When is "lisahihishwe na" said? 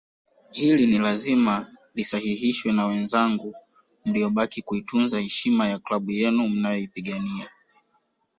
1.95-2.85